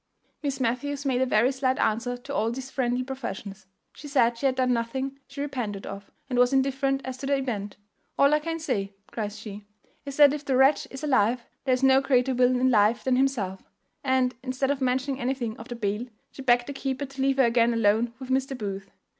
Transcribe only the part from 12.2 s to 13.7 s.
villain in life than himself;"